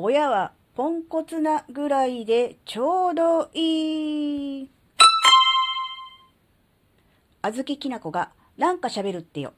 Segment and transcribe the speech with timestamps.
[0.00, 4.70] 親はポンコツなぐらいでちょうどいい。
[7.42, 9.54] あずききなこがなんか喋るってよ。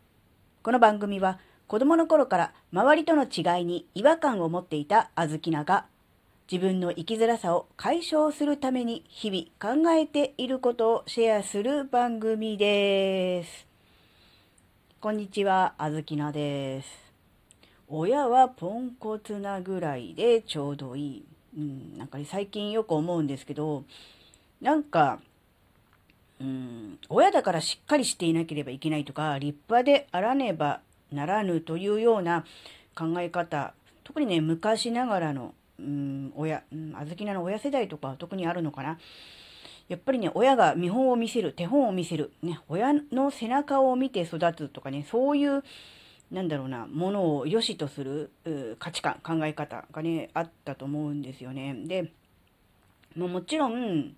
[0.63, 5.85] この番組は子供の頃から周りとの違いに違和感を持っていたあずきなが
[6.51, 13.67] 自分の生きづらさを解消するために日々考えていることをシェアする番組です。
[15.03, 17.10] こんにちは、あずきなです。
[17.91, 21.25] 親はポンコツなぐらいでちょうどいい。
[21.57, 23.85] うん、なんか、ね、最近よく思うんですけど、
[24.61, 25.21] なんか、
[26.41, 30.81] うん、親だからしっかりしていなければいけないとか、立派であらねば
[31.13, 32.45] ならぬというような
[32.95, 38.99] 考え方、特にね、昔ながらのうん、親、うん、あずきなの親世代とか特にあるのかな。
[39.89, 45.65] やっぱりね、親が見本を見せる、手本を見せる、ね、親の背中を見て育つとかね、そういう、
[46.31, 48.31] なんだろうな、ものを良しとする
[48.79, 51.75] 価値観、考え方がね、あったと思うんですよね。
[51.87, 52.13] で、
[53.17, 54.15] ももちろん、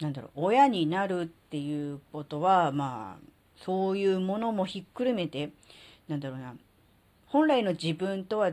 [0.00, 3.24] なんだろう、親になるっていうことは、まあ、
[3.64, 5.50] そういうものもひっくるめて、
[6.08, 6.56] なんだろうな、
[7.26, 8.52] 本来の自分とは違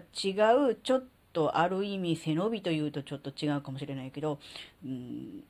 [0.69, 4.37] う、ちょっとある意味背伸びというとちょっと違うかもしれないけど、
[4.85, 5.43] うん、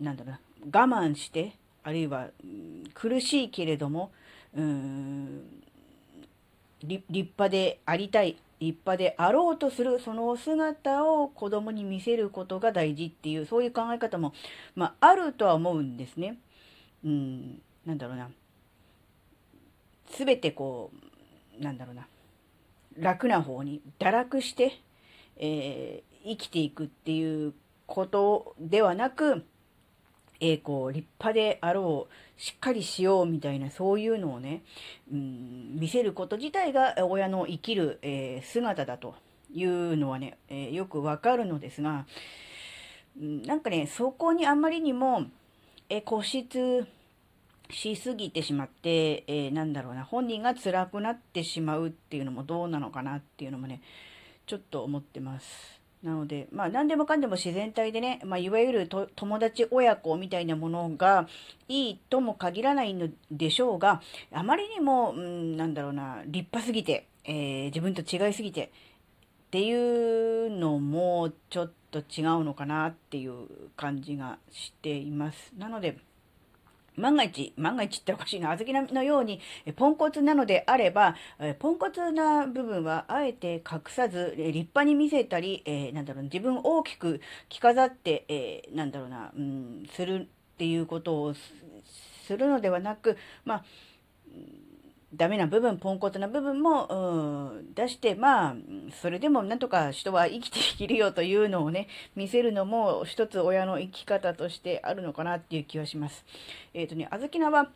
[0.00, 1.52] なんだろうな、我慢して、
[1.84, 4.10] あるいは、うん、苦しいけれども、
[4.54, 5.61] うん、
[6.84, 14.32] 立派でありたい、立派であろうとする、その姿を子供に見せることが大事っていう、そういう考え方も、
[14.74, 16.38] まあ、あるとは思うんですね。
[17.04, 18.30] うん、なんだろうな。
[20.10, 20.90] すべてこ
[21.58, 22.06] う、なんだろうな。
[22.98, 24.80] 楽な方に、堕落して、
[25.36, 27.54] えー、生きていくっていう
[27.86, 29.44] ことではなく、
[30.44, 34.64] えー、こう、立派であろう、しっかりしようみたいな、そういうのをね、
[35.10, 39.14] うん、見せること自体が親の生きる、えー、姿だと
[39.54, 42.06] いうのはね、えー、よくわかるのですが、
[43.20, 45.26] うん、なんかね、そこにあまりにも、
[45.88, 46.86] え固執
[47.70, 53.80] しすぎてしまって、えなんだろうな、本人が辛くなってしまうっていうのもどうなのかなっていうのもね、
[54.46, 55.81] ちょっと思ってます。
[56.02, 61.28] なので、まあ何でもかんでも自然体でね、まあいわゆる友達親子みたいなものが
[61.68, 64.02] いいとも限らないのでしょうが、
[64.32, 68.68] あまりにも、うん、なんだろうな、立派すぎて、えー、自分と違いすぎてっ
[69.50, 73.46] ていうのもちょっと違うのかなっていう
[73.76, 75.52] 感じがしています。
[75.56, 75.98] なので、
[76.96, 79.40] 万が一、万が一っておかしいな、小豆のように
[79.76, 81.16] ポンコツなのであれば、
[81.58, 93.64] ポンコツな部分はあえて隠さず、立派に見せたり、えー、なんだろう、自分を大きく着飾って、えー、なんだろうな、うん、するっていうことをするのではなく、まあ、
[95.14, 98.56] ダメな部分、ポンコツな部分も、出して、まあ、
[99.00, 106.24] それでもなんとか人は生きていけるよというのをね、見せるのも一つ親の生き方としてあるのかなっていう気はします。
[106.72, 107.68] えっ、ー、とね、あずきなは、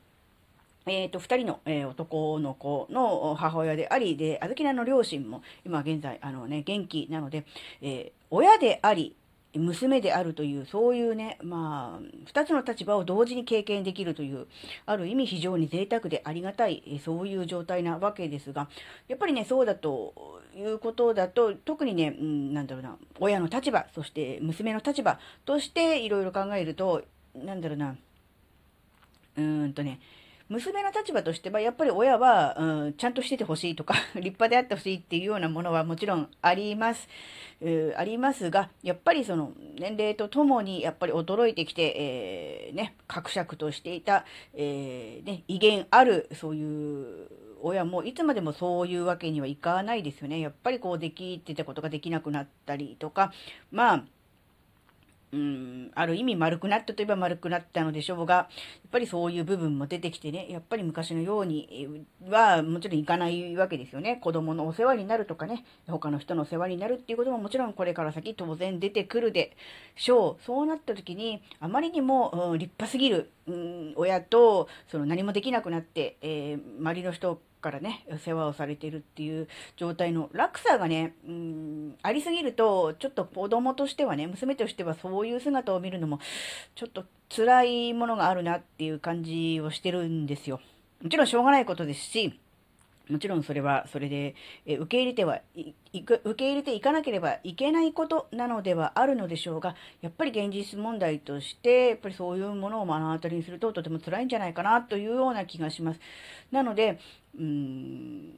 [0.87, 7.45] えっ、ー、と、二人の、えー、男の子の母親であり、で、あずきなの両親も今現在、あのね、元気なので、
[7.83, 9.15] え親であり、
[9.59, 14.47] 娘であるという、そういうね、まあ、二つの立場を同時に経験できるという、
[14.87, 18.69] ある意味非常に贅沢でありがたい、そういう状態なわけですが、
[19.09, 27.03] やっぱりね、そうだということだと、特にね、うん、なんだろうな、親の立場、そして娘の立場としていろいろ考えると、
[27.35, 27.97] なんだろうな、
[29.37, 30.01] うーんとね、
[30.49, 37.09] 娘の立場としては、やっぱり親は、うん、ちゃんとしててほしいとか、 立派であってほしいっていうようなものはもちろんあります。
[37.61, 44.25] えー、ありますが、やっぱりその年齢とともにやっぱり驚いてきて、えー、ね、格尺としていた、
[44.55, 47.29] えー、ね、威厳ある、そういう
[47.63, 50.39] 親もいつまでもそういうわけにはいかないですよね。
[50.39, 53.33] やっぱりこうできてたことができなくなったりとか、
[53.73, 54.05] まあ、
[55.33, 58.49] うん、ある意味丸くなったといえば丸くなったのでしょうが、や
[58.87, 64.17] っぱりそういう部分も出てきてね、やっぱり昔のようにはもちろんいかないわけですよね。
[64.17, 69.57] 子供のお世話になるとかね、他の人のお世話になるっていうことももちろんこれから先当然出てくるで
[69.97, 70.43] しょう。
[70.45, 86.21] そうなった時に、あまりにも、うん、立派すぎる、うん、親と、その何もできなくなって、えー、周りの人からね、世話をされてるっていう状態の落差がね、うん、ありすぎると、ちょっと子供としてはね、娘としてはそういう姿を見るのも、
[86.75, 90.61] ちょっと辛いものがあるなっていう感じをしてるんですよ。
[91.03, 92.39] もちろんしょうがないことですし、
[93.09, 94.35] もちろんそれはそれで、
[94.67, 106.01] え受け入れてはい、受け入れていかなければいけないことなのではあるのでしょうが、やっぱり現実問題として、やっぱりそういうものを目の当たりにするととても辛いんじゃないかなというような気がします。
[106.51, 106.99] なので、
[107.37, 108.33] うーん、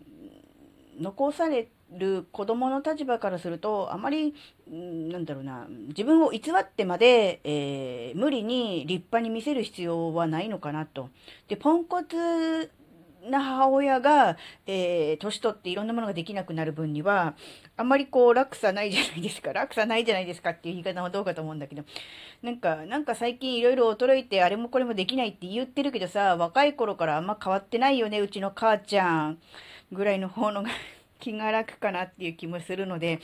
[1.00, 4.34] 残される子供の立場からすると、あまり、
[4.70, 11.08] なんだろうな、自分を偽ってまで、えー、無理に立派に見せる必要はないのかなと。
[11.48, 12.70] で、ポンコツ
[13.30, 14.36] な母親が、
[14.66, 17.34] えー、年取っていろんなものができなくなる分には、
[17.76, 19.52] あんまりこう、落差ないじゃないですか。
[19.54, 21.84] 落差ないじゃないですかっていう言い方はどうかと思うんだけど。
[22.42, 29.38] なんか、なんか最近いろいろ衰えて、あれもこれもできないって言ってるけどさ、若い頃からあんま変わってないよね、うちの母ちゃん。
[29.92, 30.70] ぐらいの方のが
[31.18, 33.20] 気が楽かなっていう気もするので、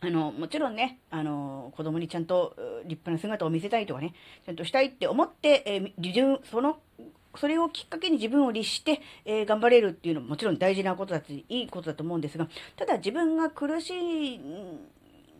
[0.00, 4.14] あの、もちろんね、あの、子供にちゃんと立派な姿を見せたいとかね、
[4.44, 6.78] ちゃんとしたいって思って、えー、自分、その
[7.36, 14.40] それをきっかけに自分を律して、えー、頑張れるっていうのももちろん大事なことだし、いいことだと思うんですが、ただ自分が苦しい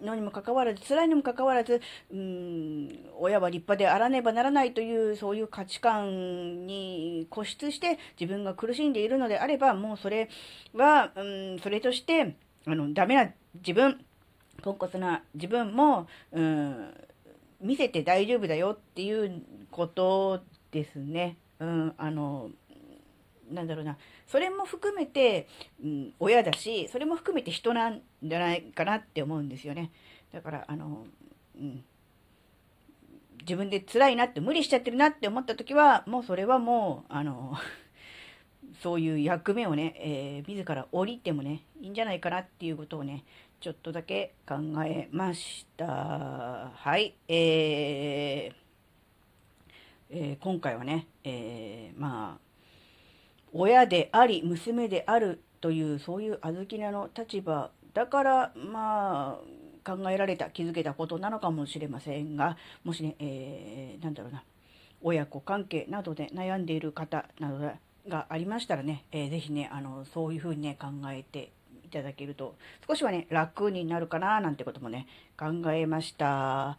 [0.03, 1.81] のにもかかわらず、辛いにもかかわらず、
[2.13, 2.89] うん、
[3.19, 10.29] 親は立派であらねばならないという、そういう価値観に固執して自分が苦しんでいるのであれば、もうそれ
[10.75, 12.37] は、うん、それとして、
[12.67, 14.05] あの、ダメな自分、
[14.63, 16.95] ポンコツな自分も、うん、
[17.61, 20.41] 見せて大丈夫だよっていうこと
[20.71, 21.37] ですね。
[21.61, 22.51] うん、あの、
[23.51, 23.97] なんだろうな、
[24.27, 25.49] それも含めて、
[25.83, 29.91] うん、親だし、それも含めて人なんじゃないかなって思うんですよね。
[30.33, 31.07] だから、あの、
[31.57, 31.85] うん、
[33.41, 37.57] 自分で辛いなって無理しちゃってるなって思った時は、もうそれはもう、あの、
[38.83, 43.25] そういう役目をね、えー、自ら降りてもね、いいんじゃないかなっていうことをね、
[43.61, 46.71] ちょっとだけ考えました。
[46.75, 47.15] はい。
[47.27, 48.68] えー
[50.11, 52.49] えー、今回はね、えー、まあ、
[53.53, 59.41] 親であり、娘であるという、そういう小豆菜の立場だから、ま
[59.85, 64.45] あ、考えられた、気づけたことなのかもしれませんが、もしね、えー、なんだろうな、
[65.03, 67.59] 親子関係などで悩んでいる方など
[68.09, 71.53] がありましたらね、えー、ぜひね、あの、そういうふうにね、考えて
[71.85, 72.57] いただけると、
[72.87, 75.07] 少しはね、楽になるかな、なんてこともね、
[75.39, 76.79] 考えました。